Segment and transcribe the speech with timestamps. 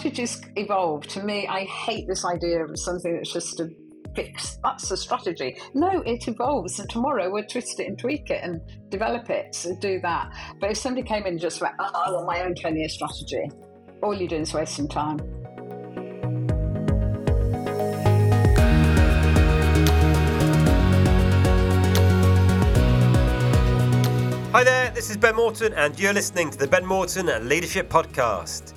[0.00, 1.06] strategies evolve.
[1.08, 3.68] To me, I hate this idea of something that's just a
[4.16, 4.58] fix.
[4.62, 5.58] That's a strategy.
[5.74, 9.54] No, it evolves, and tomorrow we'll twist it and tweak it and develop it.
[9.54, 10.32] So do that.
[10.58, 12.88] But if somebody came in and just went, oh, I want my own 10 year
[12.88, 13.50] strategy,
[14.02, 15.18] all you're doing is wasting time.
[24.52, 28.72] Hi there, this is Ben Morton, and you're listening to the Ben Morton Leadership Podcast.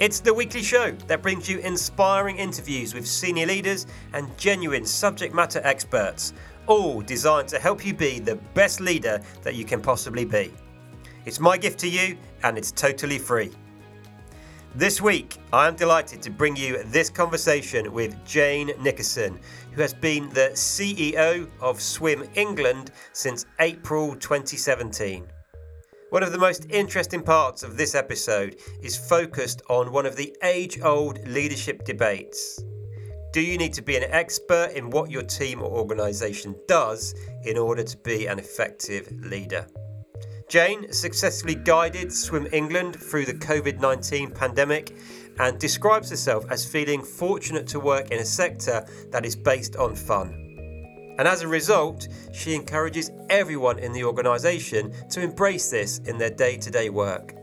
[0.00, 5.34] It's the weekly show that brings you inspiring interviews with senior leaders and genuine subject
[5.34, 6.32] matter experts,
[6.66, 10.54] all designed to help you be the best leader that you can possibly be.
[11.26, 13.50] It's my gift to you, and it's totally free.
[14.74, 19.38] This week, I am delighted to bring you this conversation with Jane Nickerson,
[19.72, 25.26] who has been the CEO of Swim England since April 2017.
[26.10, 30.36] One of the most interesting parts of this episode is focused on one of the
[30.42, 32.60] age old leadership debates.
[33.32, 37.56] Do you need to be an expert in what your team or organisation does in
[37.56, 39.68] order to be an effective leader?
[40.48, 44.96] Jane successfully guided Swim England through the COVID 19 pandemic
[45.38, 49.94] and describes herself as feeling fortunate to work in a sector that is based on
[49.94, 50.49] fun.
[51.18, 56.30] And as a result, she encourages everyone in the organisation to embrace this in their
[56.30, 57.34] day to day work.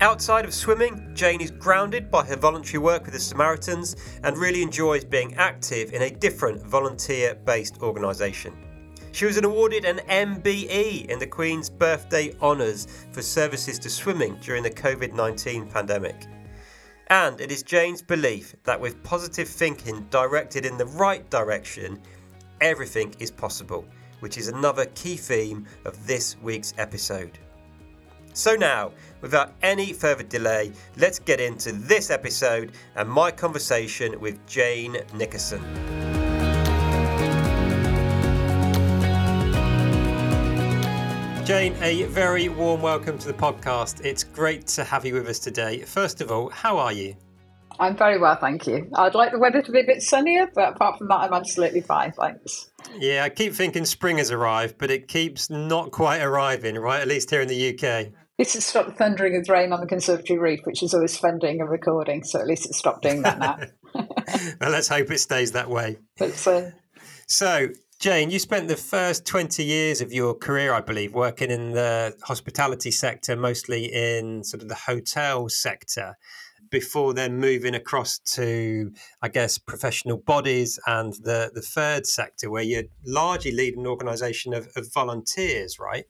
[0.00, 4.62] Outside of swimming, Jane is grounded by her voluntary work with the Samaritans and really
[4.62, 8.54] enjoys being active in a different volunteer based organisation.
[9.12, 14.64] She was awarded an MBE in the Queen's Birthday Honours for services to swimming during
[14.64, 16.26] the COVID 19 pandemic.
[17.06, 22.00] And it is Jane's belief that with positive thinking directed in the right direction,
[22.60, 23.84] everything is possible,
[24.20, 27.38] which is another key theme of this week's episode.
[28.32, 34.44] So, now, without any further delay, let's get into this episode and my conversation with
[34.46, 35.62] Jane Nickerson.
[41.44, 44.02] Jane, a very warm welcome to the podcast.
[44.02, 45.82] It's great to have you with us today.
[45.82, 47.14] First of all, how are you?
[47.78, 48.88] I'm very well, thank you.
[48.94, 51.80] I'd like the weather to be a bit sunnier, but apart from that, I'm absolutely
[51.80, 52.70] fine, thanks.
[52.98, 57.00] Yeah, I keep thinking spring has arrived, but it keeps not quite arriving, right?
[57.00, 58.12] At least here in the UK.
[58.38, 61.70] This has stopped thundering with rain on the Conservatory Reef, which is always thundering and
[61.70, 63.58] recording, so at least it's stopped doing that now.
[64.60, 65.98] well, let's hope it stays that way.
[66.18, 66.70] But, uh,
[67.26, 67.68] so,
[68.00, 72.14] Jane, you spent the first 20 years of your career, I believe, working in the
[72.22, 76.16] hospitality sector, mostly in sort of the hotel sector
[76.74, 78.90] before then moving across to,
[79.22, 84.52] I guess, professional bodies and the, the third sector, where you're largely lead an organization
[84.52, 86.06] of, of volunteers, right?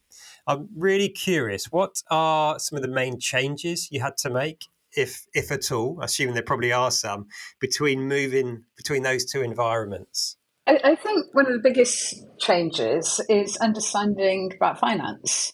[0.46, 4.64] I'm really curious, what are some of the main changes you had to make
[4.96, 7.26] if if at all, assuming there probably are some,
[7.60, 10.38] between moving between those two environments?
[10.66, 15.52] I, I think one of the biggest changes is understanding about finance.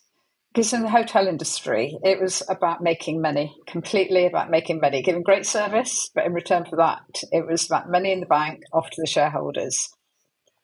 [0.52, 5.22] Because in the hotel industry, it was about making money, completely about making money, giving
[5.22, 8.90] great service, but in return for that, it was about money in the bank off
[8.90, 9.88] to the shareholders.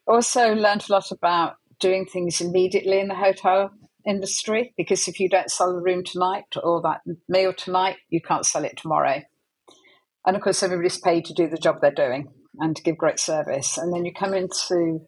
[0.06, 3.70] Also, learned a lot about doing things immediately in the hotel
[4.04, 8.46] industry, because if you don't sell the room tonight or that meal tonight, you can't
[8.46, 9.22] sell it tomorrow.
[10.24, 13.20] And of course, everybody's paid to do the job they're doing and to give great
[13.20, 13.78] service.
[13.78, 15.06] And then you come into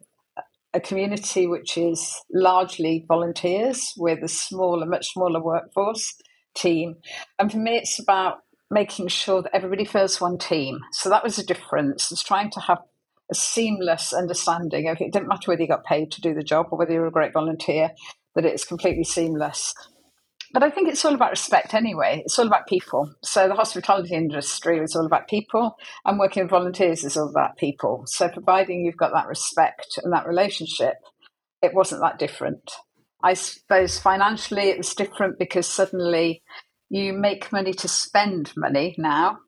[0.74, 6.14] a community which is largely volunteers with a smaller, much smaller workforce
[6.54, 6.96] team.
[7.38, 8.38] And for me, it's about
[8.70, 10.80] making sure that everybody feels one team.
[10.92, 12.12] So that was a difference.
[12.12, 12.78] It's trying to have
[13.30, 16.66] a seamless understanding of it didn't matter whether you got paid to do the job
[16.70, 17.90] or whether you were a great volunteer,
[18.34, 19.74] that it's completely seamless.
[20.53, 22.22] But I think it's all about respect anyway.
[22.25, 23.12] It's all about people.
[23.22, 27.56] So the hospitality industry is all about people, and working with volunteers is all about
[27.56, 28.04] people.
[28.06, 30.94] So providing you've got that respect and that relationship,
[31.62, 32.70] it wasn't that different.
[33.22, 36.43] I suppose financially it was different because suddenly
[36.88, 39.38] you make money to spend money now.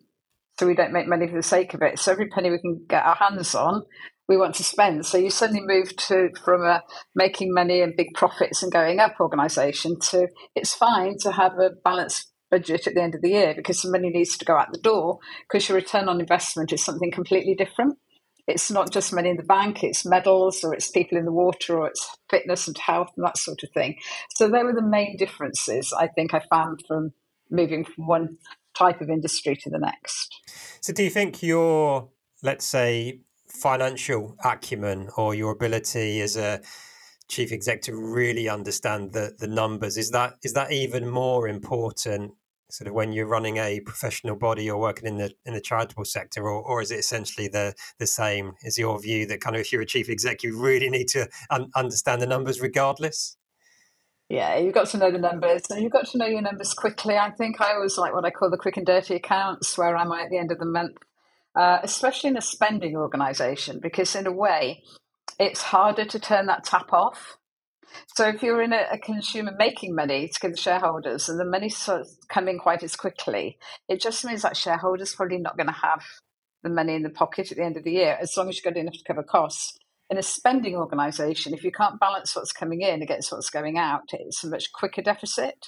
[0.59, 1.99] So we don't make money for the sake of it.
[1.99, 3.83] So every penny we can get our hands on,
[4.31, 5.05] we want to spend.
[5.05, 6.85] So you suddenly move to from a
[7.17, 11.71] making money and big profits and going up organisation to it's fine to have a
[11.85, 14.73] balanced budget at the end of the year because the money needs to go out
[14.73, 15.19] the door
[15.49, 17.99] because your return on investment is something completely different.
[18.47, 21.81] It's not just money in the bank, it's medals or it's people in the water
[21.81, 23.97] or it's fitness and health and that sort of thing.
[24.37, 27.15] So they were the main differences I think I found from
[27.51, 28.39] moving from one
[28.79, 30.33] type of industry to the next.
[30.81, 32.11] So do you think your
[32.45, 36.61] let's say financial acumen or your ability as a
[37.29, 42.33] chief exec to really understand the the numbers is that is that even more important
[42.73, 46.05] sort of when you're running a professional body or working in the in the charitable
[46.05, 48.53] sector, or, or is it essentially the the same?
[48.63, 51.29] Is your view that kind of if you're a chief exec you really need to
[51.51, 53.37] un- understand the numbers regardless?
[54.29, 57.17] Yeah, you've got to know the numbers, and you've got to know your numbers quickly.
[57.17, 59.77] I think I always like what I call the quick and dirty accounts.
[59.77, 60.99] Where am I at the end of the month?
[61.57, 64.83] Uh, especially in a spending organisation, because in a way,
[65.39, 67.39] it's harder to turn that tap off.
[68.15, 71.45] So if you're in a, a, consumer making money to give the shareholders and the
[71.45, 73.59] money's sort of coming quite as quickly,
[73.89, 76.05] it just means that shareholders probably not going to have
[76.63, 78.65] the money in the pocket at the end of the year, as long as you've
[78.65, 79.77] got enough to cover costs.
[80.09, 84.11] In a spending organisation, if you can't balance what's coming in against what's going out,
[84.13, 85.67] it's a much quicker deficit.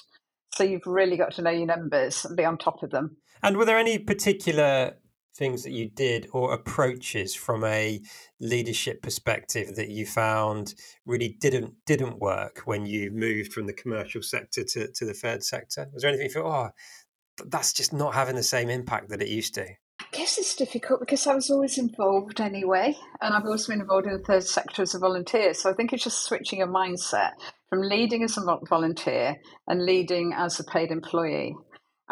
[0.53, 3.17] So you've really got to know your numbers and be on top of them.
[3.41, 4.95] And were there any particular
[5.35, 8.01] things that you did or approaches from a
[8.39, 10.75] leadership perspective that you found
[11.05, 15.43] really didn't didn't work when you moved from the commercial sector to, to the third
[15.43, 15.87] sector?
[15.93, 19.27] Was there anything you thought, oh, that's just not having the same impact that it
[19.27, 19.65] used to?
[19.99, 24.05] I guess it's difficult because I was always involved anyway, and I've also been involved
[24.05, 25.53] in the third sector as a volunteer.
[25.53, 27.31] So I think it's just switching a mindset
[27.69, 29.37] from leading as a volunteer
[29.67, 31.55] and leading as a paid employee.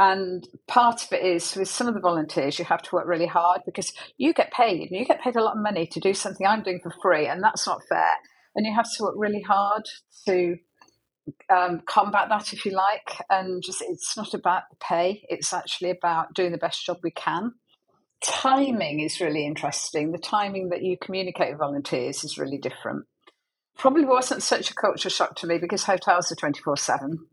[0.02, 3.28] And part of it is with some of the volunteers, you have to work really
[3.28, 6.16] hard because you get paid and you get paid a lot of money to do
[6.16, 8.16] something I'm doing for free, and that's not fair.
[8.56, 9.84] And you have to work really hard
[10.26, 10.58] to
[11.56, 13.22] um, combat that, if you like.
[13.30, 17.12] And just it's not about the pay, it's actually about doing the best job we
[17.12, 17.54] can.
[18.24, 20.14] Timing is really interesting.
[20.14, 23.06] The timing that you communicate with volunteers is really different.
[23.78, 27.28] Probably wasn't such a culture shock to me because hotels are 24 7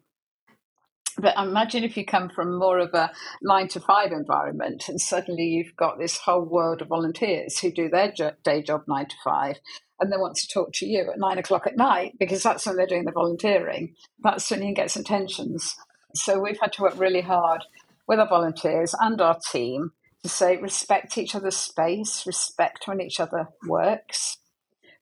[1.19, 3.11] but imagine if you come from more of a
[3.43, 7.89] nine to five environment and suddenly you've got this whole world of volunteers who do
[7.89, 8.13] their
[8.45, 9.57] day job nine to five
[10.01, 12.77] and they want to talk to you at nine o'clock at night because that's when
[12.77, 13.95] they're doing the volunteering.
[14.23, 15.75] That's when you get some tensions.
[16.15, 17.65] So we've had to work really hard
[18.07, 19.93] with our volunteers and our team
[20.23, 24.39] to say respect each other's space, respect when each other works,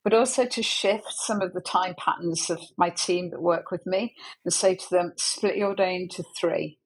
[0.07, 3.85] but also to shift some of the time patterns of my team that work with
[3.85, 4.15] me
[4.45, 6.79] and say to them, split your day into three.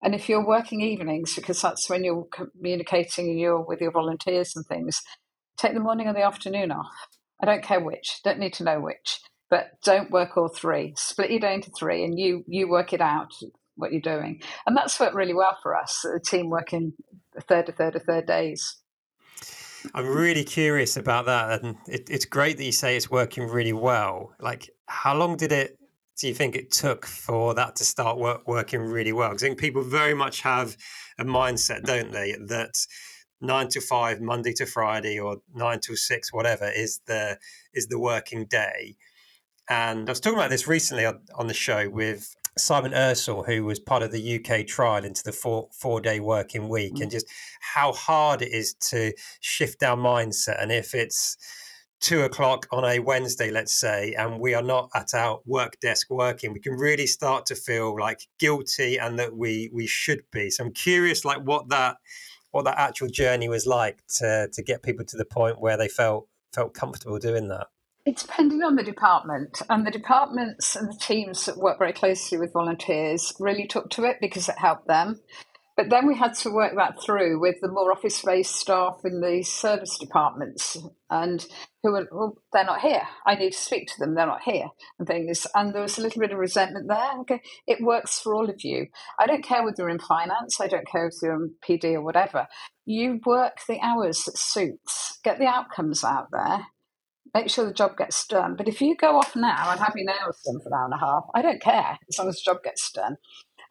[0.00, 4.54] And if you're working evenings, because that's when you're communicating and you're with your volunteers
[4.54, 5.02] and things,
[5.56, 6.86] take the morning or the afternoon off.
[7.42, 9.18] I don't care which, don't need to know which,
[9.50, 10.94] but don't work all three.
[10.96, 13.32] Split your day into three and you you work it out
[13.74, 14.40] what you're doing.
[14.68, 16.92] And that's worked really well for us, the team working
[17.36, 18.81] a third, a third, a third days.
[19.94, 23.72] I'm really curious about that, and it, it's great that you say it's working really
[23.72, 24.32] well.
[24.40, 25.78] Like, how long did it?
[26.18, 29.30] Do you think it took for that to start work, working really well?
[29.30, 30.76] Because I think people very much have
[31.18, 32.74] a mindset, don't they, that
[33.40, 37.38] nine to five, Monday to Friday, or nine to six, whatever, is the
[37.74, 38.96] is the working day.
[39.68, 43.64] And I was talking about this recently on, on the show with Simon Ursell, who
[43.64, 47.02] was part of the UK trial into the four four day working week, mm-hmm.
[47.02, 47.26] and just
[47.60, 50.62] how hard it is to shift our mindset.
[50.62, 51.36] And if it's
[52.00, 56.10] two o'clock on a Wednesday, let's say, and we are not at our work desk
[56.10, 60.50] working, we can really start to feel like guilty and that we we should be.
[60.50, 61.96] So I'm curious, like what that
[62.50, 65.88] what that actual journey was like to to get people to the point where they
[65.88, 67.68] felt felt comfortable doing that.
[68.04, 72.36] It's depending on the department, and the departments and the teams that work very closely
[72.36, 75.20] with volunteers really took to it because it helped them.
[75.76, 79.20] But then we had to work that through with the more office based staff in
[79.20, 80.76] the service departments
[81.08, 81.46] and
[81.82, 83.02] who were, well, they're not here.
[83.24, 84.14] I need to speak to them.
[84.14, 84.66] They're not here
[84.98, 85.46] and things.
[85.54, 87.20] And there was a little bit of resentment there.
[87.20, 88.88] Okay, it works for all of you.
[89.18, 90.60] I don't care whether you're in finance.
[90.60, 92.48] I don't care if you're in PD or whatever.
[92.84, 95.20] You work the hours that suits.
[95.24, 96.66] Get the outcomes out there
[97.34, 98.56] make sure the job gets done.
[98.56, 100.94] But if you go off now and have your nails done for an hour and
[100.94, 103.16] a half, I don't care as long as the job gets done.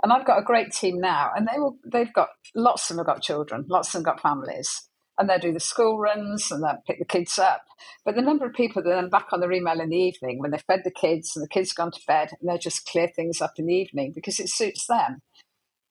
[0.03, 3.05] And I've got a great team now, and they will, they've got lots of them
[3.05, 6.63] have got children, lots of them got families, and they do the school runs and
[6.63, 7.65] they pick the kids up.
[8.03, 10.49] But the number of people that are back on their email in the evening when
[10.49, 13.41] they've fed the kids and the kids gone to bed, and they just clear things
[13.41, 15.21] up in the evening because it suits them.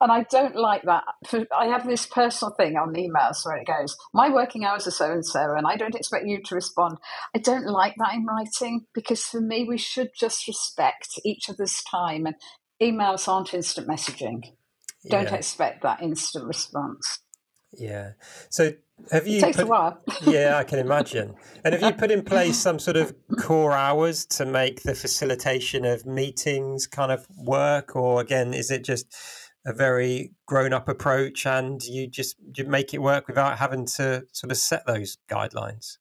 [0.01, 1.05] And I don't like that.
[1.57, 5.13] I have this personal thing on emails where it goes, My working hours are so
[5.13, 6.99] and so, and I don't expect you to respond.
[7.35, 11.83] I don't like that in writing because for me, we should just respect each other's
[11.83, 12.27] time.
[12.27, 12.37] And
[12.81, 14.53] emails aren't instant messaging.
[15.09, 15.35] Don't yeah.
[15.35, 17.21] expect that instant response.
[17.73, 18.13] Yeah.
[18.49, 18.73] So
[19.11, 19.39] have you?
[19.39, 20.01] It takes put, a while.
[20.27, 21.35] yeah, I can imagine.
[21.65, 25.85] And have you put in place some sort of core hours to make the facilitation
[25.85, 29.15] of meetings kind of work, or again, is it just
[29.67, 34.25] a very grown up approach and you just you make it work without having to
[34.33, 35.99] sort of set those guidelines?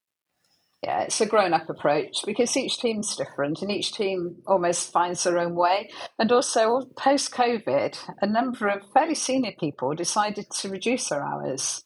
[0.84, 5.24] Yeah, it's a grown up approach because each team's different and each team almost finds
[5.24, 5.89] their own way.
[6.18, 11.84] And also, post COVID, a number of fairly senior people decided to reduce their hours.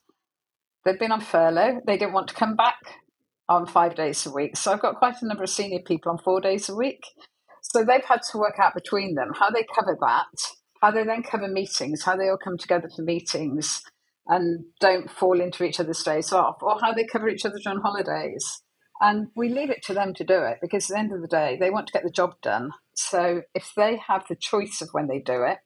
[0.86, 2.77] They've been on furlough, they didn't want to come back
[3.50, 4.58] on five days a week.
[4.58, 7.01] So I've got quite a number of senior people on four days a week.
[7.62, 11.23] So they've had to work out between them how they cover that, how they then
[11.23, 13.81] cover meetings, how they all come together for meetings
[14.27, 17.79] and don't fall into each other's days off, or how they cover each other on
[17.79, 18.61] holidays.
[18.99, 21.27] And we leave it to them to do it because at the end of the
[21.29, 22.71] day, they want to get the job done.
[22.95, 25.59] So if they have the choice of when they do it,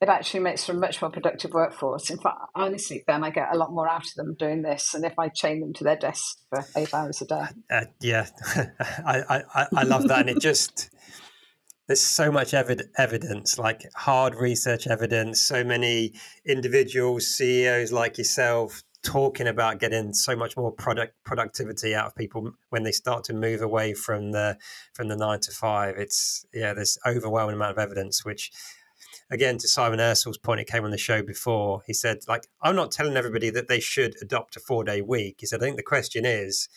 [0.00, 2.10] it actually makes for a much more productive workforce.
[2.10, 5.04] In fact, honestly, Ben, I get a lot more out of them doing this than
[5.04, 7.44] if I chain them to their desk for eight hours a day.
[7.70, 8.26] Uh, yeah,
[9.06, 10.20] I, I, I love that.
[10.20, 10.90] and it just,
[11.88, 16.12] there's so much evid- evidence, like hard research evidence, so many
[16.44, 22.52] individuals, CEOs like yourself talking about getting so much more product productivity out of people
[22.68, 24.58] when they start to move away from the
[24.92, 25.96] from the nine to five.
[25.96, 28.52] It's yeah, there's overwhelming amount of evidence which
[29.30, 31.82] again to Simon Ursell's point, it came on the show before.
[31.86, 35.36] He said, like, I'm not telling everybody that they should adopt a four day week.
[35.40, 36.68] He said, I think the question is,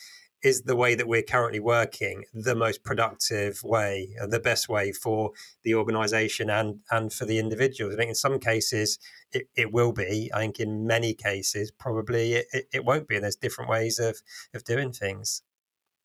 [0.43, 4.91] is the way that we're currently working the most productive way, uh, the best way
[4.91, 5.31] for
[5.63, 7.93] the organization and and for the individuals?
[7.93, 9.00] I think in some cases
[9.31, 10.31] it, it will be.
[10.33, 13.15] I think in many cases probably it, it won't be.
[13.15, 14.21] And there's different ways of
[14.53, 15.43] of doing things.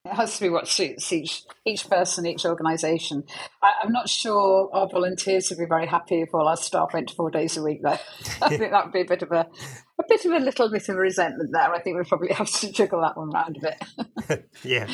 [0.07, 3.25] It has to be what suits each each person, each organisation.
[3.63, 7.31] I'm not sure our volunteers would be very happy if all our staff went four
[7.31, 7.83] days a week.
[7.83, 7.99] Though
[8.43, 9.49] I think that would be a bit of a
[9.99, 11.75] a bit of a little bit of resentment there.
[11.75, 14.49] I think we probably have to juggle that one round a bit.
[14.65, 14.87] yeah.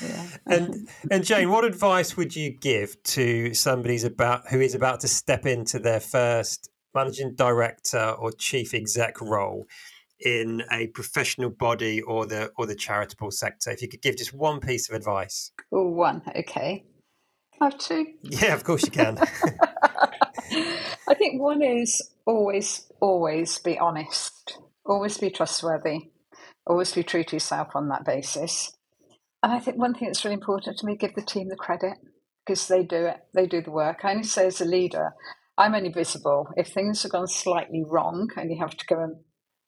[0.00, 0.26] yeah.
[0.46, 5.08] And and Jane, what advice would you give to somebody's about who is about to
[5.08, 9.66] step into their first managing director or chief exec role?
[10.24, 13.70] In a professional body or the or the charitable sector?
[13.70, 15.52] If you could give just one piece of advice.
[15.72, 16.22] Oh, one.
[16.36, 16.84] Okay.
[17.52, 18.06] Can I have two?
[18.22, 19.18] Yeah, of course you can.
[21.08, 26.10] I think one is always, always be honest, always be trustworthy,
[26.66, 28.76] always be true to yourself on that basis.
[29.42, 31.98] And I think one thing that's really important to me, give the team the credit
[32.44, 34.04] because they do it, they do the work.
[34.04, 35.12] I only say as a leader,
[35.58, 39.16] I'm only visible if things have gone slightly wrong and you have to go and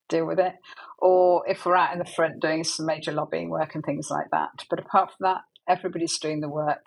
[0.09, 0.55] deal with it,
[0.99, 4.31] or if we're out in the front doing some major lobbying work and things like
[4.31, 4.51] that.
[4.71, 6.87] But apart from that, everybody's doing the work.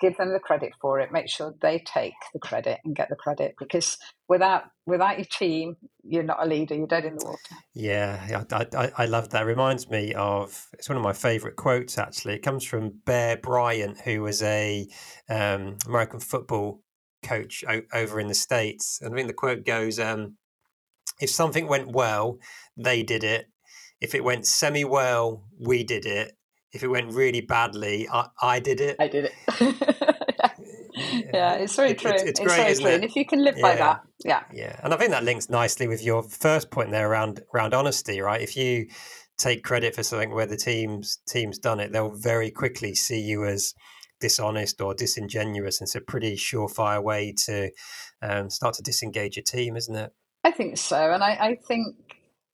[0.00, 1.12] Give them the credit for it.
[1.12, 3.96] Make sure they take the credit and get the credit because
[4.28, 6.74] without without your team, you're not a leader.
[6.74, 7.38] You're dead in the water.
[7.74, 9.42] Yeah, I, I, I love that.
[9.42, 11.96] It reminds me of it's one of my favourite quotes.
[11.96, 14.88] Actually, it comes from Bear Bryant, who was a
[15.28, 16.82] um, American football
[17.22, 20.00] coach o- over in the states, and I think the quote goes.
[20.00, 20.36] Um,
[21.20, 22.38] if something went well,
[22.76, 23.46] they did it.
[24.00, 26.36] If it went semi well, we did it.
[26.72, 28.96] If it went really badly, I, I did it.
[28.98, 29.32] I did it.
[30.94, 31.30] yeah.
[31.32, 31.54] yeah.
[31.54, 32.10] it's very it, true.
[32.10, 32.90] It's, it's, it's great, true.
[32.90, 33.62] And if you can live yeah.
[33.62, 34.42] by that, yeah.
[34.52, 34.80] Yeah.
[34.82, 38.40] And I think that links nicely with your first point there around around honesty, right?
[38.40, 38.88] If you
[39.38, 43.44] take credit for something where the team's team's done it, they'll very quickly see you
[43.44, 43.74] as
[44.20, 45.80] dishonest or disingenuous.
[45.80, 47.70] And it's a pretty surefire way to
[48.22, 50.12] um, start to disengage your team, isn't it?
[50.44, 51.96] I think so, and I, I think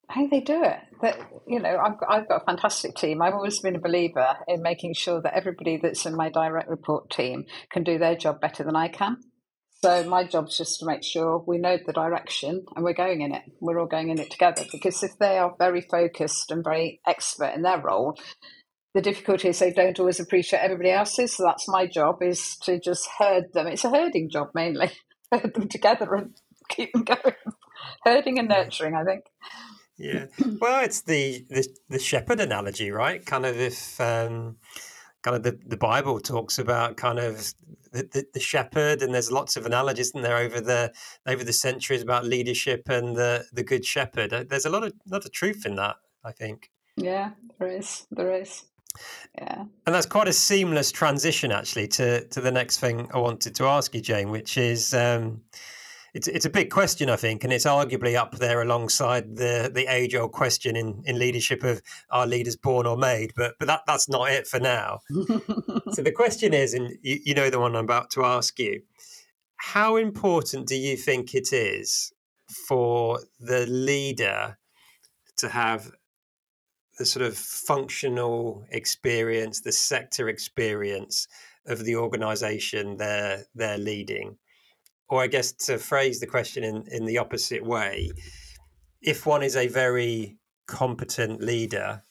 [0.08, 0.78] how they do it.
[1.02, 3.20] That you know, I've got, I've got a fantastic team.
[3.20, 7.10] I've always been a believer in making sure that everybody that's in my direct report
[7.10, 9.16] team can do their job better than I can.
[9.82, 13.34] So my job's just to make sure we know the direction and we're going in
[13.34, 13.42] it.
[13.60, 14.62] We're all going in it together.
[14.70, 18.18] Because if they are very focused and very expert in their role,
[18.92, 21.34] the difficulty is they don't always appreciate everybody else's.
[21.34, 23.68] So that's my job is to just herd them.
[23.68, 24.90] It's a herding job mainly.
[25.32, 26.34] Herd them together and
[26.68, 27.34] keep them going
[28.02, 29.24] herding and nurturing, I think.
[30.00, 30.26] Yeah.
[30.60, 33.24] Well, it's the, the, the shepherd analogy, right?
[33.24, 34.56] Kind of if um,
[35.22, 37.52] kind of the, the Bible talks about kind of
[37.92, 40.92] the, the, the, shepherd, and there's lots of analogies in there over the
[41.26, 44.48] over the centuries about leadership and the the good shepherd.
[44.48, 46.70] There's a lot of lot of truth in that, I think.
[46.96, 48.06] Yeah, there is.
[48.10, 48.64] There is.
[49.36, 49.64] Yeah.
[49.86, 53.64] And that's quite a seamless transition, actually, to to the next thing I wanted to
[53.64, 54.94] ask you, Jane, which is.
[54.94, 55.42] Um,
[56.14, 59.86] it's it's a big question, I think, and it's arguably up there alongside the the
[59.88, 63.32] age old question in, in leadership of are leaders born or made?
[63.36, 65.00] But but that that's not it for now.
[65.10, 68.82] so the question is, and you, you know the one I'm about to ask you,
[69.56, 72.12] how important do you think it is
[72.66, 74.58] for the leader
[75.36, 75.90] to have
[76.98, 81.28] the sort of functional experience, the sector experience
[81.66, 84.36] of the organization they're they're leading?
[85.10, 88.10] Or I guess to phrase the question in, in the opposite way,
[89.02, 92.02] if one is a very competent leader,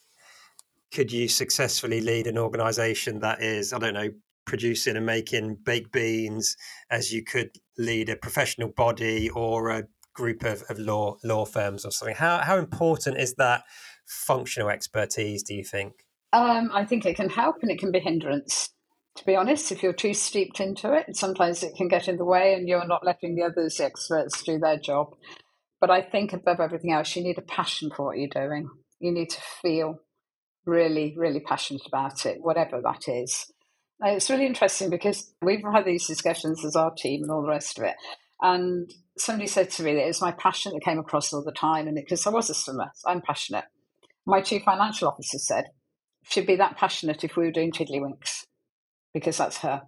[0.92, 4.10] could you successfully lead an organization that is, I don't know,
[4.44, 6.56] producing and making baked beans
[6.90, 11.84] as you could lead a professional body or a group of, of law law firms
[11.84, 12.16] or something?
[12.16, 13.62] How how important is that
[14.06, 15.92] functional expertise, do you think?
[16.32, 18.70] Um, I think it can help and it can be hindrance.
[19.16, 22.24] To be honest, if you're too steeped into it, sometimes it can get in the
[22.24, 25.14] way and you're not letting the others, the experts, do their job.
[25.80, 28.68] But I think above everything else, you need a passion for what you're doing.
[28.98, 30.00] You need to feel
[30.66, 33.50] really, really passionate about it, whatever that is.
[34.02, 37.48] Uh, it's really interesting because we've had these discussions as our team and all the
[37.48, 37.96] rest of it.
[38.40, 41.52] And somebody said to me that it was my passion that came across all the
[41.52, 41.86] time.
[41.86, 43.64] And because I was a swimmer, I'm passionate.
[44.26, 45.64] My chief financial officer said,
[46.22, 48.44] she'd be that passionate if we were doing Tiddlywinks,
[49.12, 49.82] because that's her.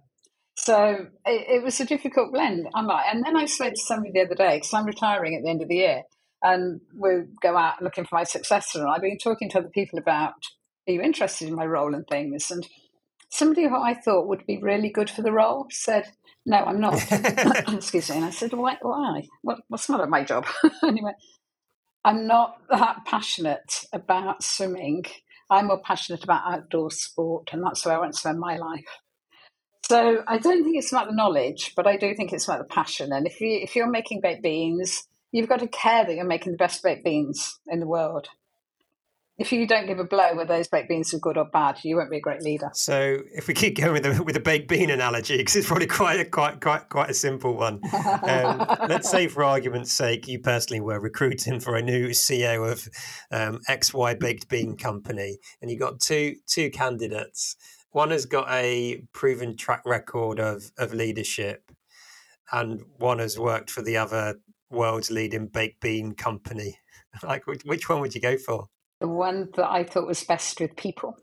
[0.55, 2.67] So it, it was a difficult blend.
[2.75, 5.43] I'm like, and then I spoke to somebody the other day because I'm retiring at
[5.43, 6.03] the end of the year,
[6.41, 7.09] and we
[7.41, 8.81] go out looking for my successor.
[8.81, 10.33] And I've been talking to other people about,
[10.87, 12.51] are you interested in my role and things?
[12.51, 12.67] And
[13.29, 16.05] somebody who I thought would be really good for the role said,
[16.45, 17.01] no, I'm not.
[17.73, 18.17] Excuse me.
[18.17, 18.77] And I said, why?
[18.81, 19.23] why?
[19.41, 20.45] What, what's not at my job?
[20.83, 21.13] anyway,
[22.05, 25.05] I'm not that passionate about swimming.
[25.49, 28.85] I'm more passionate about outdoor sport, and that's where I want to spend my life.
[29.93, 32.73] So I don't think it's about the knowledge, but I do think it's about the
[32.73, 33.13] passion.
[33.13, 36.53] And if you if you're making baked beans, you've got to care that you're making
[36.53, 38.29] the best baked beans in the world
[39.37, 41.95] if you don't give a blow whether those baked beans are good or bad, you
[41.95, 42.69] won't be a great leader.
[42.73, 45.87] So, if we keep going with the with a baked bean analogy, because it's probably
[45.87, 47.81] quite a, quite quite quite a simple one.
[48.23, 52.87] Um, let's say, for argument's sake, you personally were recruiting for a new CEO of
[53.31, 57.55] um, XY Baked Bean Company, and you got two two candidates.
[57.93, 61.71] One has got a proven track record of of leadership,
[62.51, 64.35] and one has worked for the other
[64.69, 66.77] world's leading baked bean company.
[67.21, 68.69] Like, which one would you go for?
[69.03, 71.17] the one that I thought was best with people.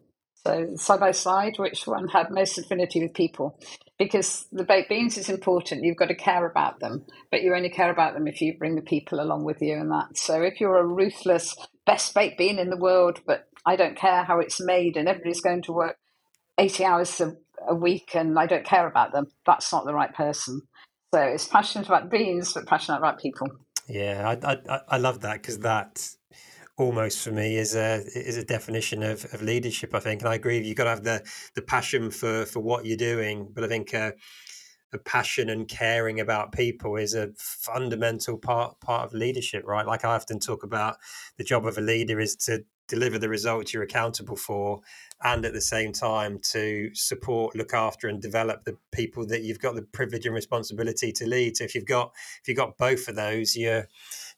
[0.47, 3.59] So side by side, which one had most affinity with people?
[3.99, 5.83] Because the baked beans is important.
[5.83, 8.77] You've got to care about them, but you only care about them if you bring
[8.77, 10.19] the people along with you and that.
[10.19, 14.25] So if you're a ruthless best baked bean in the world, but I don't care
[14.25, 15.97] how it's made and everybody's going to work
[16.61, 17.35] 80 hours a,
[17.69, 20.63] a week and I don't care about them, that's not the right person.
[21.15, 23.49] So it's passionate about beans, but passionate about people.
[23.89, 26.09] Yeah, I I, I love that because that
[26.77, 29.95] almost for me is a is a definition of, of leadership.
[29.95, 30.61] I think, and I agree.
[30.61, 31.23] You've got to have the
[31.57, 34.13] the passion for for what you're doing, but I think uh,
[34.93, 39.87] a passion and caring about people is a fundamental part part of leadership, right?
[39.87, 40.97] Like I often talk about,
[41.37, 44.81] the job of a leader is to deliver the results you're accountable for,
[45.23, 49.61] and at the same time to support, look after, and develop the people that you've
[49.61, 51.57] got the privilege and responsibility to lead.
[51.57, 53.89] So if you've got if you've got both of those, you're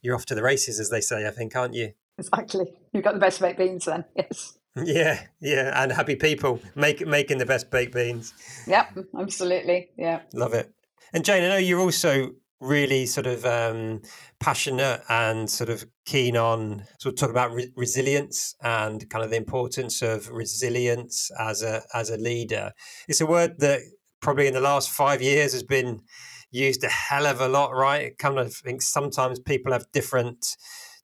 [0.02, 1.26] you're off to the races, as they say.
[1.26, 1.92] I think, aren't you?
[2.18, 2.66] Exactly.
[2.92, 4.04] You've got the best baked beans then.
[4.16, 4.58] Yes.
[4.74, 8.32] Yeah, yeah, and happy people make making the best baked beans.
[8.66, 9.90] Yep, absolutely.
[9.98, 10.72] Yeah, love it.
[11.12, 12.30] And Jane, I know you're also
[12.62, 14.00] really sort of um,
[14.40, 19.30] passionate and sort of keen on sort of talk about re- resilience and kind of
[19.30, 22.72] the importance of resilience as a as a leader.
[23.08, 23.80] It's a word that
[24.20, 26.00] probably in the last five years has been
[26.52, 28.16] used a hell of a lot, right?
[28.18, 30.56] Kind of think sometimes people have different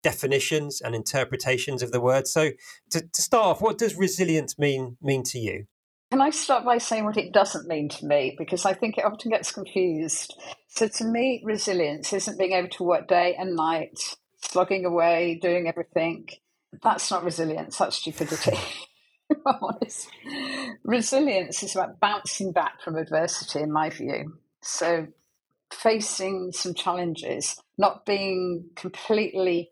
[0.02, 2.28] definitions and interpretations of the word.
[2.28, 2.52] So,
[2.92, 5.66] to, to start off, what does resilience mean mean to you?
[6.14, 8.36] Can I start by saying what it doesn't mean to me?
[8.38, 10.40] Because I think it often gets confused.
[10.68, 13.98] So, to me, resilience isn't being able to work day and night,
[14.40, 16.30] slogging away, doing everything.
[16.84, 18.60] That's not resilience, that's stupidity.
[19.60, 20.08] Honest.
[20.84, 24.38] Resilience is about bouncing back from adversity, in my view.
[24.62, 25.08] So,
[25.72, 29.72] facing some challenges, not being completely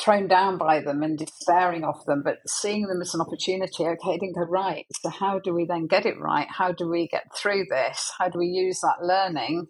[0.00, 3.84] thrown down by them and despairing of them, but seeing them as an opportunity.
[3.84, 4.86] Okay, it didn't go right.
[5.02, 6.48] So, how do we then get it right?
[6.48, 8.10] How do we get through this?
[8.18, 9.66] How do we use that learning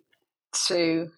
[0.66, 1.09] to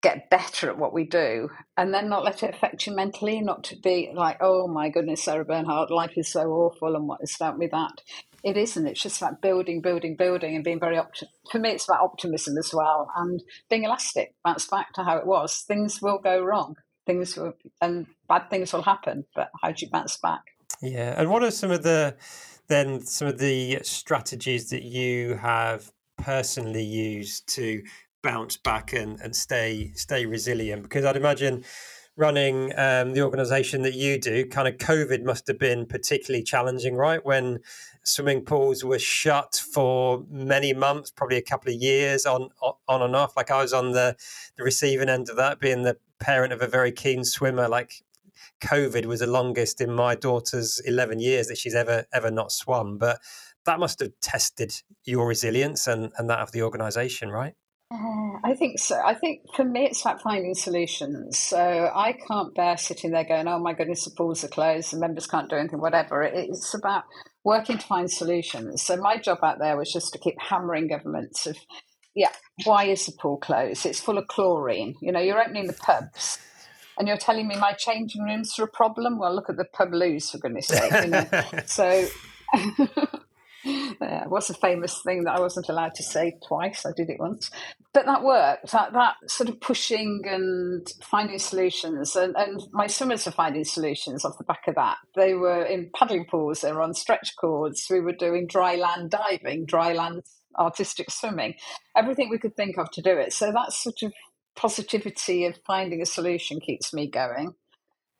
[0.00, 3.40] get better at what we do and then not let it affect you mentally?
[3.40, 7.20] Not to be like, oh my goodness, Sarah Bernhardt, life is so awful and what
[7.22, 8.00] is about with that?
[8.44, 8.86] It isn't.
[8.86, 11.28] It's just about building, building, building and being very optimistic.
[11.50, 15.26] For me, it's about optimism as well and being elastic, bounce back to how it
[15.26, 15.58] was.
[15.66, 16.76] Things will go wrong
[17.08, 19.24] things will, and bad things will happen.
[19.34, 20.42] But how do you bounce back?
[20.82, 22.16] Yeah, and what are some of the
[22.68, 27.82] then some of the strategies that you have personally used to
[28.22, 30.82] bounce back and, and stay stay resilient?
[30.82, 31.64] Because I'd imagine
[32.16, 36.96] running um, the organization that you do, kind of COVID must have been particularly challenging,
[36.96, 37.24] right?
[37.24, 37.60] When
[38.02, 42.50] swimming pools were shut for many months, probably a couple of years on
[42.86, 43.36] on and off.
[43.36, 44.16] Like I was on the
[44.56, 47.68] the receiving end of that, being the parent of a very keen swimmer.
[47.68, 47.92] Like
[48.62, 52.98] COVID was the longest in my daughter's 11 years that she's ever ever not swum.
[52.98, 53.20] But
[53.66, 54.72] that must have tested
[55.04, 57.54] your resilience and, and that of the organisation, right?
[57.90, 59.00] Uh, I think so.
[59.02, 61.38] I think for me, it's like finding solutions.
[61.38, 64.98] So I can't bear sitting there going, "Oh my goodness, the pools are closed, the
[64.98, 67.04] members can't do anything, whatever." It's about
[67.44, 68.82] working to find solutions.
[68.82, 71.56] So my job out there was just to keep hammering governments of,
[72.14, 72.32] yeah,
[72.64, 73.86] why is the pool closed?
[73.86, 74.96] It's full of chlorine.
[75.00, 76.38] You know, you're opening the pubs
[76.98, 79.18] and you're telling me my changing rooms are a problem.
[79.18, 80.92] Well, look at the pub loos for goodness sake.
[81.04, 81.26] You know?
[81.66, 82.06] so.
[83.64, 86.86] yeah, what's a famous thing that I wasn't allowed to say twice?
[86.86, 87.50] I did it once,
[87.92, 88.72] but that worked.
[88.72, 94.24] That that sort of pushing and finding solutions, and, and my swimmers are finding solutions
[94.24, 94.96] off the back of that.
[95.14, 97.86] They were in paddling pools, they were on stretch cords.
[97.90, 100.22] We were doing dry land diving, dry land
[100.58, 101.54] artistic swimming,
[101.96, 103.32] everything we could think of to do it.
[103.32, 104.12] So that sort of
[104.56, 107.54] positivity of finding a solution keeps me going.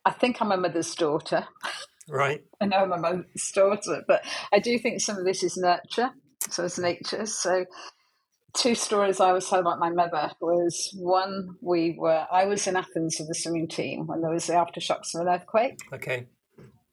[0.05, 1.47] I think I'm a mother's daughter.
[2.07, 2.43] Right.
[2.61, 4.23] I know I'm a mother's daughter, but
[4.53, 6.11] I do think some of this is nurture,
[6.49, 7.25] so it's nature.
[7.25, 7.65] So
[8.53, 12.75] two stories I was told about my mother was one we were I was in
[12.75, 15.79] Athens with the swimming team when there was the aftershocks of an earthquake.
[15.93, 16.27] Okay.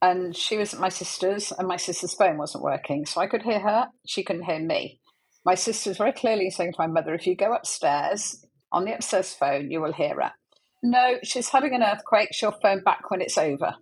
[0.03, 3.07] And she was at my sister's and my sister's phone wasn't working.
[3.07, 5.01] So I could hear her, she couldn't hear me.
[5.47, 8.95] My sister was very clearly saying to my mother, if you go upstairs on the
[8.95, 10.33] upstairs phone, you will hear her.
[10.83, 13.77] No, she's having an earthquake, she'll phone back when it's over.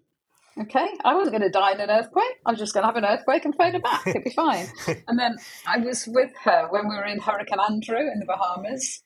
[0.60, 2.36] Okay, I wasn't going to die in an earthquake.
[2.44, 4.06] I was just going to have an earthquake and phone her back.
[4.06, 4.66] It'd be fine.
[5.08, 9.02] and then I was with her when we were in Hurricane Andrew in the Bahamas.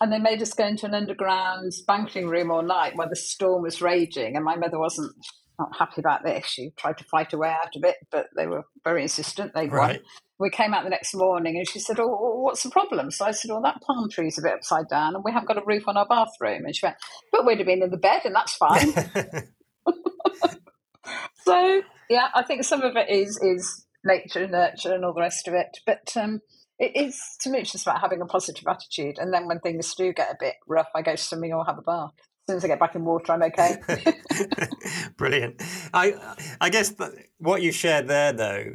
[0.00, 3.62] And they made us go into an underground banking room all night while the storm
[3.62, 4.36] was raging.
[4.36, 5.12] And my mother wasn't
[5.58, 6.46] not happy about this.
[6.46, 9.52] She tried to fight her way out of it, but they were very insistent.
[9.54, 9.78] They won.
[9.78, 10.02] Right.
[10.38, 13.10] We came out the next morning and she said, Oh, what's the problem?
[13.10, 15.58] So I said, Oh, that palm tree's a bit upside down and we haven't got
[15.58, 16.64] a roof on our bathroom.
[16.64, 16.96] And she went,
[17.30, 18.92] But we'd have been in the bed and that's fine.
[21.44, 25.20] so yeah, I think some of it is is nature, and nurture, and all the
[25.20, 25.78] rest of it.
[25.86, 26.40] But um,
[26.78, 29.18] it is to me, it's just about having a positive attitude.
[29.18, 31.82] And then when things do get a bit rough, I go swimming or have a
[31.82, 32.10] bath.
[32.46, 33.80] As soon as I get back in water, I'm okay.
[35.16, 35.62] Brilliant.
[35.94, 36.94] I I guess
[37.38, 38.74] what you shared there though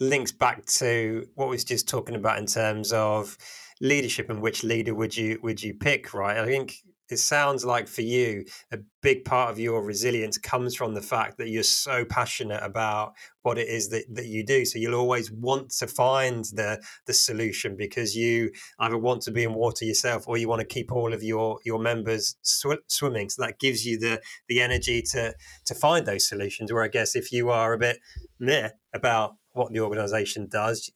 [0.00, 3.36] links back to what we was just talking about in terms of
[3.80, 6.38] leadership and which leader would you would you pick, right?
[6.38, 6.76] I think
[7.10, 11.36] it sounds like for you a big part of your resilience comes from the fact
[11.36, 13.12] that you're so passionate about
[13.42, 14.64] what it is that, that you do.
[14.64, 19.44] So you'll always want to find the the solution because you either want to be
[19.44, 23.28] in water yourself or you want to keep all of your your members sw- swimming.
[23.28, 25.34] So that gives you the the energy to
[25.66, 26.72] to find those solutions.
[26.72, 27.98] Where i guess if you are a bit
[28.38, 30.90] meh about what the organization does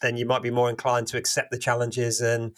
[0.00, 2.56] then you might be more inclined to accept the challenges and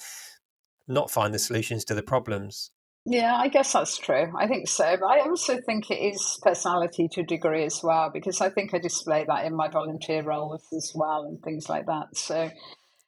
[0.87, 2.71] not find the solutions to the problems
[3.07, 4.33] yeah, I guess that's true.
[4.37, 4.97] I think so.
[5.01, 8.75] But I also think it is personality to a degree as well, because I think
[8.75, 12.17] I display that in my volunteer roles as well and things like that.
[12.17, 12.51] So,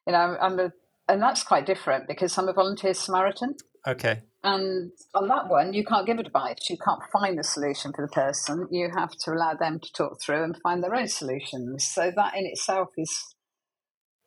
[0.07, 0.73] you know, I'm a,
[1.09, 3.55] and that's quite different because I'm a volunteer Samaritan.
[3.87, 4.23] Okay.
[4.45, 6.69] And on that one, you can't give advice.
[6.69, 8.67] You can't find the solution for the person.
[8.71, 11.87] You have to allow them to talk through and find their own solutions.
[11.87, 13.35] So that in itself is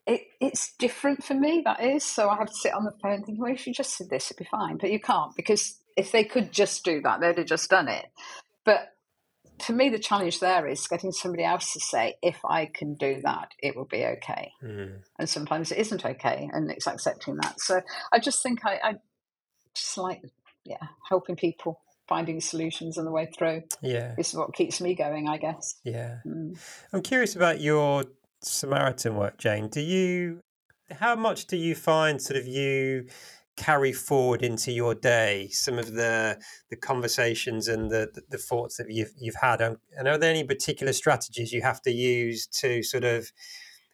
[0.08, 2.04] it, it's different for me, that is.
[2.04, 4.28] So I have to sit on the phone thinking, well, if you just said this,
[4.28, 4.78] it'd be fine.
[4.78, 8.06] But you can't because if they could just do that, they'd have just done it.
[8.66, 8.92] But
[9.64, 13.22] for me, the challenge there is getting somebody else to say, if I can do
[13.24, 14.52] that, it will be okay.
[14.64, 15.00] Mm.
[15.18, 17.60] And sometimes it isn't okay, and it's accepting that.
[17.62, 18.94] So I just think I, I
[19.74, 20.22] just like,
[20.66, 23.64] yeah, helping people finding solutions on the way through.
[23.82, 24.14] Yeah.
[24.18, 25.76] This is what keeps me going, I guess.
[25.84, 26.18] Yeah.
[26.26, 26.58] Mm.
[26.94, 28.06] I'm curious about your
[28.46, 30.42] Samaritan work, Jane, do you
[30.92, 33.08] how much do you find sort of you
[33.58, 36.38] carry forward into your day some of the
[36.70, 39.62] the conversations and the the, the thoughts that you've you've had?
[39.62, 43.32] Um, and are there any particular strategies you have to use to sort of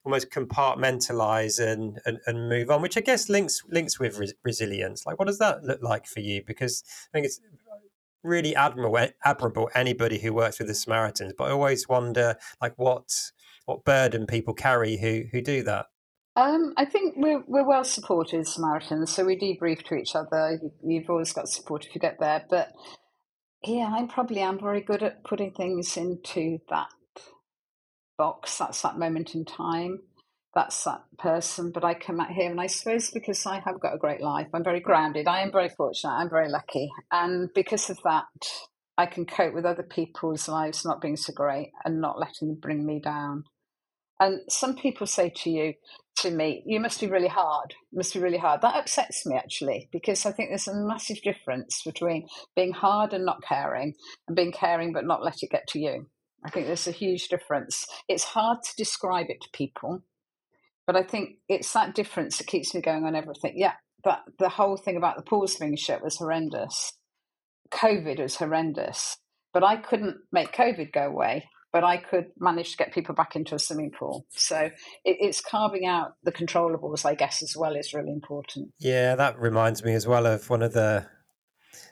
[0.04, 5.06] almost compartmentalize and, and, and move on which i guess links links with res- resilience?
[5.06, 6.44] Like what does that look like for you?
[6.46, 7.40] Because i think it's
[8.24, 13.32] really admirable admirable anybody who works with the samaritans but i always wonder like what
[13.72, 15.86] what burden people carry who who do that?
[16.36, 20.60] Um, I think we're we're well supported Samaritans, so we debrief to each other.
[20.84, 22.70] You've always got support if you get there, but
[23.64, 26.90] yeah, I probably am very good at putting things into that
[28.18, 28.58] box.
[28.58, 30.00] That's that moment in time.
[30.54, 31.72] That's that person.
[31.72, 34.48] But I come out here, and I suppose because I have got a great life,
[34.54, 35.28] I'm very grounded.
[35.28, 36.14] I am very fortunate.
[36.14, 38.26] I'm very lucky, and because of that,
[38.98, 42.60] I can cope with other people's lives not being so great and not letting them
[42.62, 43.44] bring me down.
[44.22, 45.74] And some people say to you,
[46.18, 47.74] to me, you must be really hard.
[47.92, 48.62] You must be really hard.
[48.62, 53.26] That upsets me actually, because I think there's a massive difference between being hard and
[53.26, 53.96] not caring
[54.28, 56.06] and being caring but not let it get to you.
[56.46, 57.88] I think there's a huge difference.
[58.08, 60.04] It's hard to describe it to people,
[60.86, 63.54] but I think it's that difference that keeps me going on everything.
[63.56, 66.94] Yeah, but the whole thing about the being shut was horrendous.
[67.72, 69.18] COVID was horrendous,
[69.52, 73.36] but I couldn't make COVID go away but I could manage to get people back
[73.36, 74.26] into a swimming pool.
[74.30, 74.72] So it,
[75.20, 78.74] it's carving out the controllables, I guess, as well is really important.
[78.80, 81.06] Yeah, that reminds me as well of one of the,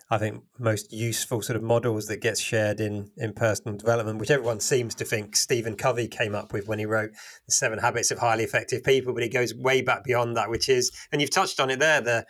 [0.10, 4.32] I think, most useful sort of models that gets shared in in personal development, which
[4.32, 7.12] everyone seems to think Stephen Covey came up with when he wrote
[7.46, 10.68] the Seven Habits of Highly Effective People, but he goes way back beyond that, which
[10.68, 12.26] is, and you've touched on it there, the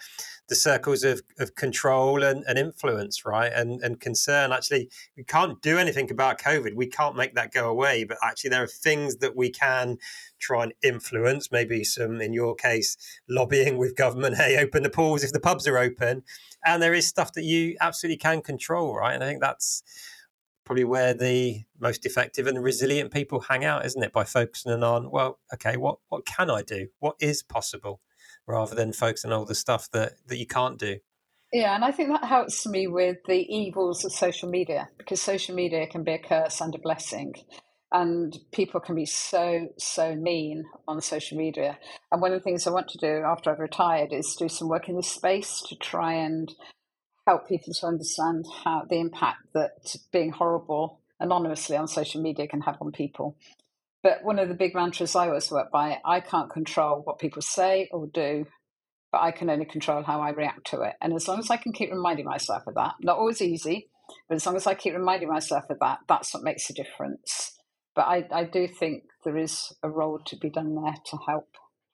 [0.50, 3.52] the circles of, of control and, and influence, right?
[3.54, 4.52] And and concern.
[4.52, 6.76] Actually, we can't do anything about COVID.
[6.76, 8.04] We can't make that go away.
[8.04, 9.98] But actually, there are things that we can
[10.40, 11.52] try and influence.
[11.52, 12.98] Maybe some, in your case,
[13.30, 14.36] lobbying with government.
[14.40, 16.24] Hey, open the pools if the pubs are open.
[16.66, 19.14] And there is stuff that you absolutely can control, right?
[19.14, 19.84] And I think that's
[20.64, 24.14] probably where the most effective and resilient people hang out, isn't it?
[24.14, 26.88] By focusing on, well, okay, what what can I do?
[27.00, 28.00] What is possible?
[28.50, 30.98] Rather than focusing on all the stuff that, that you can't do.
[31.54, 35.56] Yeah, and I think that helps me with the evils of social media because social
[35.56, 37.34] media can be a curse and a blessing.
[37.92, 41.80] And people can be so, so mean on social media.
[42.12, 44.68] And one of the things I want to do after I've retired is do some
[44.68, 46.54] work in this space to try and
[47.26, 52.62] help people to understand how the impact that being horrible anonymously on social media can
[52.62, 53.36] have on people.
[54.02, 57.42] But one of the big mantras I always work by I can't control what people
[57.42, 58.46] say or do,
[59.12, 60.94] but I can only control how I react to it.
[61.02, 63.90] And as long as I can keep reminding myself of that, not always easy,
[64.28, 67.58] but as long as I keep reminding myself of that, that's what makes a difference.
[67.96, 71.50] But I, I do think there is a role to be done there to help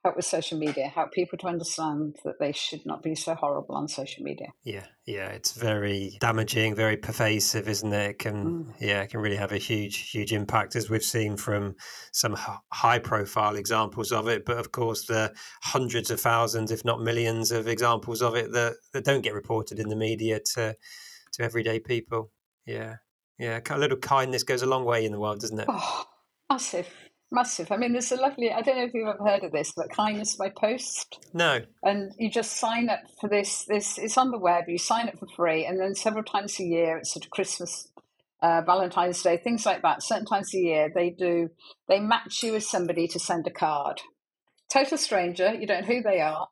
[0.05, 3.73] help with social media, help people to understand that they should not be so horrible
[3.73, 4.49] on social media.
[4.63, 8.11] Yeah, yeah, it's very damaging, very pervasive, isn't it?
[8.11, 8.73] It can, mm.
[8.79, 11.73] yeah, it can really have a huge, huge impact, as we've seen from
[12.11, 12.37] some
[12.71, 14.45] high-profile examples of it.
[14.45, 18.75] But of course, the hundreds of thousands, if not millions, of examples of it that
[18.93, 20.75] that don't get reported in the media to
[21.33, 22.29] to everyday people.
[22.67, 22.97] Yeah,
[23.39, 25.65] yeah, a little kindness goes a long way in the world, doesn't it?
[25.67, 26.05] Oh,
[26.47, 26.87] massive
[27.35, 27.71] massive.
[27.71, 29.89] I mean, there's a lovely, I don't know if you've ever heard of this, but
[29.89, 31.19] Kindness by Post.
[31.33, 31.59] No.
[31.83, 35.19] And you just sign up for this, this, it's on the web, you sign up
[35.19, 37.91] for free, and then several times a year, it's sort of Christmas,
[38.41, 41.49] uh, Valentine's Day, things like that, certain times a year, they do,
[41.87, 44.01] they match you with somebody to send a card.
[44.71, 46.47] Total stranger, you don't know who they are.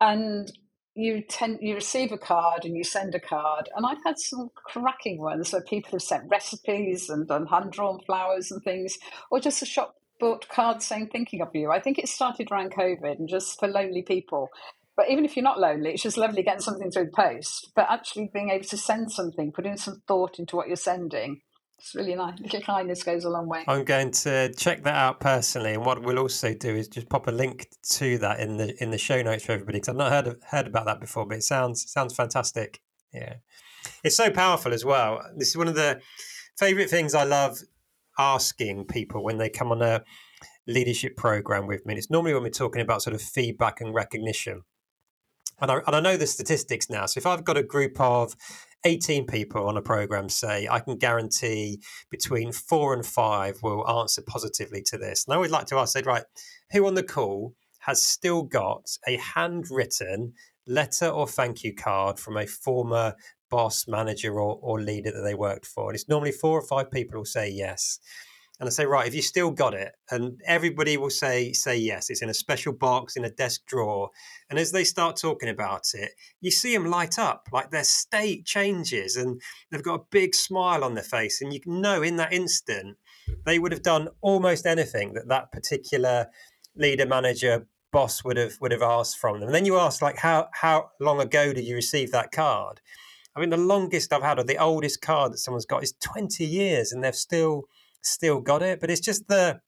[0.00, 0.50] And
[0.94, 4.50] you tend you receive a card and you send a card and i've had some
[4.54, 8.98] cracking ones where people have sent recipes and done hand drawn flowers and things
[9.30, 11.72] or just a shop bought cards saying thinking of you.
[11.72, 14.50] I think it started around COVID and just for lonely people.
[14.96, 17.72] But even if you're not lonely, it's just lovely getting something through the post.
[17.74, 21.40] But actually being able to send something, putting some thought into what you're sending,
[21.76, 22.38] it's really nice.
[22.38, 23.64] Little kindness goes a long way.
[23.66, 27.26] I'm going to check that out personally, and what we'll also do is just pop
[27.26, 30.12] a link to that in the in the show notes for everybody because I've not
[30.12, 32.80] heard of, heard about that before, but it sounds sounds fantastic.
[33.12, 33.34] Yeah,
[34.04, 35.20] it's so powerful as well.
[35.36, 36.00] This is one of the
[36.56, 37.58] favorite things I love
[38.18, 40.02] asking people when they come on a
[40.66, 41.94] leadership program with me.
[41.94, 44.62] It's normally when we're talking about sort of feedback and recognition.
[45.60, 47.06] And I, and I know the statistics now.
[47.06, 48.34] So if I've got a group of
[48.84, 54.22] 18 people on a program, say, I can guarantee between four and five will answer
[54.26, 55.24] positively to this.
[55.26, 56.24] And I would like to ask, say, right,
[56.72, 60.32] who on the call has still got a handwritten
[60.66, 63.14] letter or thank you card from a former
[63.52, 65.90] boss, manager, or, or leader that they worked for.
[65.90, 68.00] And it's normally four or five people will say yes.
[68.58, 72.08] And I say, right, if you still got it, and everybody will say say yes.
[72.08, 74.08] It's in a special box in a desk drawer.
[74.48, 78.46] And as they start talking about it, you see them light up, like their state
[78.46, 82.32] changes, and they've got a big smile on their face, and you know in that
[82.32, 82.96] instant
[83.44, 86.28] they would have done almost anything that that particular
[86.74, 89.48] leader, manager, boss would have would have asked from them.
[89.48, 92.80] And then you ask, like, how how long ago did you receive that card?
[93.34, 96.44] I mean, the longest I've had or the oldest card that someone's got is 20
[96.44, 97.62] years and they've still
[98.02, 98.80] still got it.
[98.80, 99.60] But it's just the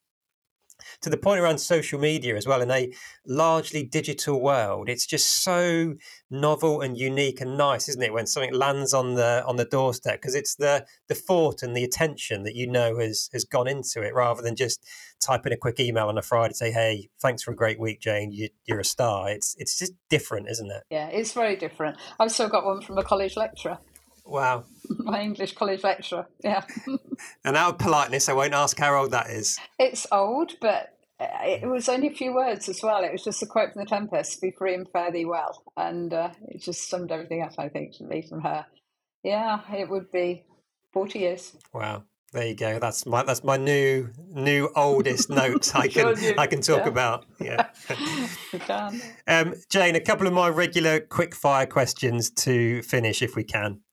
[1.01, 2.93] to the point around social media as well in a
[3.27, 4.89] largely digital world.
[4.89, 5.95] It's just so
[6.31, 10.21] novel and unique and nice isn't it when something lands on the on the doorstep?
[10.21, 14.03] Because it's the the thought and the attention that you know has has gone into
[14.03, 14.85] it rather than just
[15.25, 18.33] typing a quick email on a friday say hey thanks for a great week jane.
[18.33, 19.31] You, you're a star.
[19.31, 20.83] It's it's just different isn't it?
[20.91, 21.97] Yeah it's very different.
[22.19, 23.79] I've still got one from a college lecturer
[24.25, 24.65] Wow.
[24.89, 26.65] My English college lecturer, yeah.
[27.45, 29.59] and out of politeness, I won't ask how old that is.
[29.79, 33.05] It's old, but it was only a few words as well.
[33.05, 36.13] It was just a quote from the Tempest: "Be free and fare thee well," and
[36.13, 37.53] uh, it just summed everything up.
[37.59, 38.67] I think to me from her.
[39.23, 40.45] Yeah, it would be
[40.93, 41.57] forty years.
[41.73, 42.05] Wow.
[42.35, 42.81] There you go.
[42.81, 46.89] That's my that's my new new oldest note I can sure I can talk yeah.
[46.89, 47.27] about.
[47.41, 48.91] Yeah.
[49.29, 53.84] um, Jane, a couple of my regular quick fire questions to finish, if we can.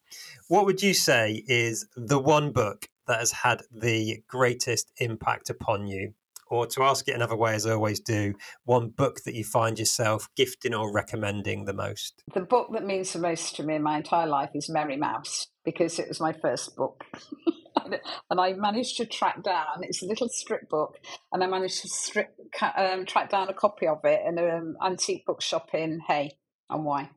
[0.47, 5.87] What would you say is the one book that has had the greatest impact upon
[5.87, 6.13] you?
[6.47, 8.33] Or to ask it another way, as I always do,
[8.65, 12.23] one book that you find yourself gifting or recommending the most?
[12.33, 15.47] The book that means the most to me in my entire life is Merry Mouse
[15.63, 17.05] because it was my first book.
[18.29, 19.83] and I managed to track down.
[19.83, 20.99] It's a little strip book,
[21.31, 22.35] and I managed to strip,
[22.75, 26.37] um, track down a copy of it in an antique bookshop in Hay
[26.69, 27.09] and Wye,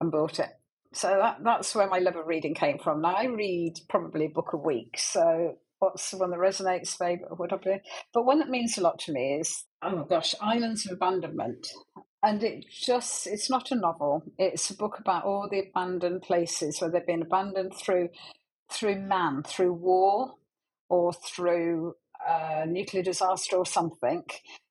[0.00, 0.59] and bought it.
[0.92, 3.02] So that, that's where my love of reading came from.
[3.02, 4.96] Now I read probably a book a week.
[4.98, 7.80] So what's the one that resonates, favourite, whatever.
[8.12, 11.66] But one that means a lot to me is oh my gosh, Islands of Abandonment.
[12.22, 14.22] And it just, it's not a novel.
[14.38, 18.10] It's a book about all the abandoned places where they've been abandoned through
[18.70, 20.34] through man, through war
[20.88, 21.94] or through
[22.26, 24.22] a nuclear disaster or something,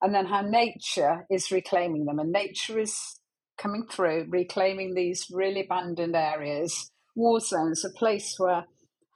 [0.02, 2.20] and then how nature is reclaiming them.
[2.20, 3.19] And nature is
[3.62, 8.66] coming through, reclaiming these really abandoned areas, war zones, a place where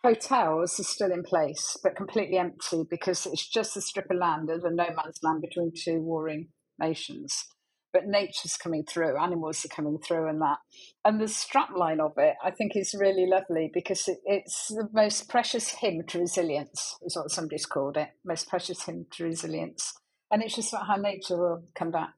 [0.04, 4.50] hotels are still in place but completely empty because it's just a strip of land
[4.50, 7.46] and a no man's land between two warring nations
[7.94, 10.58] but nature's coming through, animals are coming through, and that.
[11.06, 15.30] And the strapline of it, I think, is really lovely because it, it's the most
[15.30, 18.10] precious hymn to resilience, is what somebody's called it.
[18.26, 19.94] Most precious hymn to resilience,
[20.32, 22.16] and it's just about how nature will come back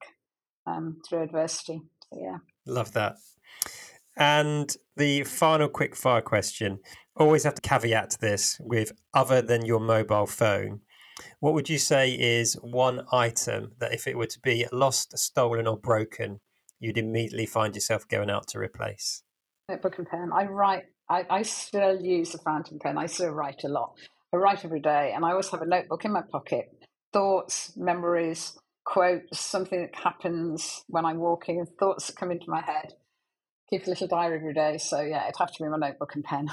[0.66, 1.82] um, through adversity.
[2.16, 3.18] Yeah, love that.
[4.18, 6.80] And the final quick fire question
[7.16, 10.82] always have to caveat this with other than your mobile phone.
[11.40, 15.68] What would you say is one item that if it were to be lost, stolen,
[15.68, 16.42] or broken,
[16.80, 19.24] you'd immediately find yourself going out to replace?
[19.70, 20.32] Notebook and pen.
[20.34, 20.84] I write.
[21.10, 22.98] I, I still use a fountain pen.
[22.98, 23.94] I still write a lot.
[24.34, 26.66] I write every day, and I always have a notebook in my pocket.
[27.14, 32.62] Thoughts, memories, quotes, something that happens when I'm walking, and thoughts that come into my
[32.62, 32.94] head.
[33.70, 34.78] Keep a little diary every day.
[34.78, 36.50] So yeah, it'd have to be my notebook and pen.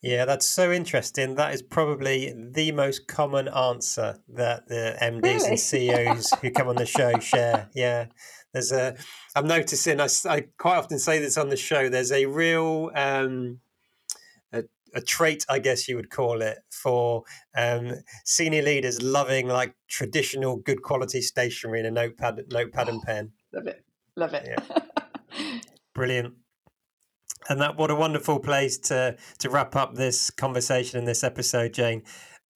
[0.00, 1.34] Yeah, that's so interesting.
[1.34, 5.48] That is probably the most common answer that the MDs really?
[5.48, 7.68] and CEOs who come on the show share.
[7.74, 8.06] Yeah,
[8.52, 8.96] there's a.
[9.34, 10.00] I'm noticing.
[10.00, 11.88] I, I quite often say this on the show.
[11.88, 12.90] There's a real.
[12.94, 13.60] Um,
[14.94, 17.24] a, trait, I guess you would call it, for
[17.56, 17.92] um,
[18.24, 23.32] senior leaders loving like traditional, good quality stationery and a notepad, notepad and pen.
[23.52, 23.84] Love it,
[24.16, 24.46] love it.
[24.46, 25.58] Yeah.
[25.94, 26.34] Brilliant.
[27.48, 31.72] And that what a wonderful place to to wrap up this conversation in this episode,
[31.72, 32.02] Jane.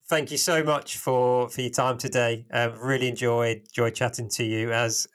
[0.10, 2.46] Thank you so much for for your time today.
[2.52, 4.72] Uh, really enjoyed enjoyed chatting to you.
[4.74, 5.08] As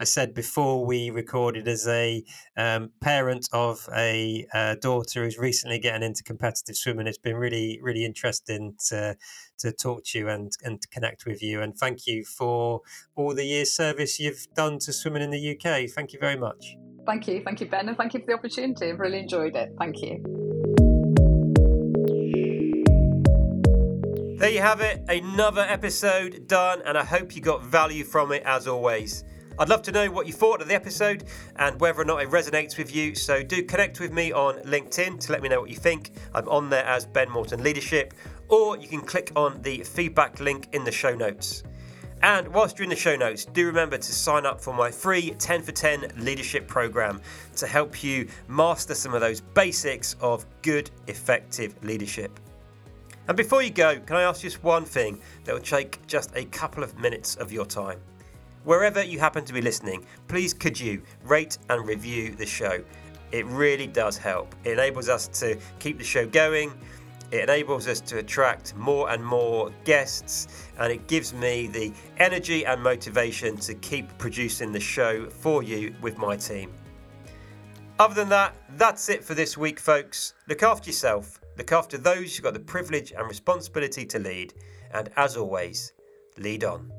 [0.00, 2.24] I said before we recorded, as a
[2.56, 7.78] um, parent of a uh, daughter who's recently getting into competitive swimming, it's been really
[7.82, 9.14] really interesting to
[9.58, 11.60] to talk to you and and connect with you.
[11.60, 12.80] And thank you for
[13.14, 15.90] all the years service you've done to swimming in the UK.
[15.90, 16.76] Thank you very much.
[17.04, 17.42] Thank you.
[17.44, 17.86] Thank you, Ben.
[17.86, 18.90] And thank you for the opportunity.
[18.90, 19.74] I've really enjoyed it.
[19.78, 20.24] Thank you.
[24.38, 28.42] There you have it, another episode done, and I hope you got value from it
[28.46, 29.24] as always.
[29.60, 31.24] I'd love to know what you thought of the episode
[31.56, 35.20] and whether or not it resonates with you, so do connect with me on LinkedIn
[35.20, 36.12] to let me know what you think.
[36.34, 38.14] I'm on there as Ben Morton Leadership,
[38.48, 41.62] or you can click on the feedback link in the show notes.
[42.22, 45.32] And whilst you're in the show notes, do remember to sign up for my free
[45.32, 47.20] 10 for 10 leadership program
[47.56, 52.40] to help you master some of those basics of good, effective leadership.
[53.28, 56.46] And before you go, can I ask just one thing that will take just a
[56.46, 58.00] couple of minutes of your time?
[58.64, 62.84] Wherever you happen to be listening, please could you rate and review the show?
[63.32, 64.54] It really does help.
[64.64, 66.72] It enables us to keep the show going
[67.30, 72.66] it enables us to attract more and more guests, and it gives me the energy
[72.66, 76.72] and motivation to keep producing the show for you with my team.
[78.00, 80.34] Other than that, that's it for this week, folks.
[80.48, 84.54] Look after yourself, look after those you've got the privilege and responsibility to lead,
[84.92, 85.92] and as always,
[86.36, 86.90] lead on.